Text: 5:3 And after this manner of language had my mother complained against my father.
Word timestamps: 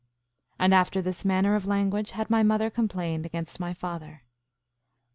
5:3 0.53 0.55
And 0.61 0.73
after 0.73 0.99
this 0.99 1.23
manner 1.23 1.53
of 1.53 1.67
language 1.67 2.09
had 2.09 2.31
my 2.31 2.41
mother 2.41 2.71
complained 2.71 3.23
against 3.23 3.59
my 3.59 3.71
father. 3.71 4.23